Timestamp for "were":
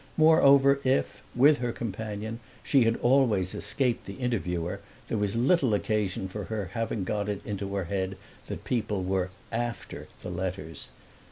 9.03-9.29